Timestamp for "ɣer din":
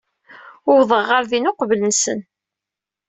1.09-1.49